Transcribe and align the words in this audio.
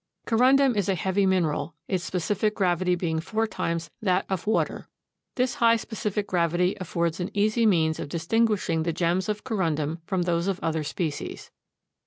Corundum 0.25 0.75
is 0.75 0.89
a 0.89 0.95
heavy 0.95 1.27
mineral, 1.27 1.75
its 1.87 2.03
specific 2.03 2.55
gravity 2.55 2.95
being 2.95 3.19
four 3.19 3.45
times 3.45 3.91
that 4.01 4.25
of 4.31 4.47
water. 4.47 4.87
This 5.35 5.53
high 5.53 5.75
specific 5.75 6.25
gravity 6.25 6.75
affords 6.81 7.19
an 7.19 7.29
easy 7.35 7.67
means 7.67 7.99
of 7.99 8.09
distinguishing 8.09 8.81
the 8.81 8.93
gems 8.93 9.29
of 9.29 9.43
Corundum 9.43 9.99
from 10.07 10.23
those 10.23 10.47
of 10.47 10.59
other 10.63 10.83
species. 10.83 11.51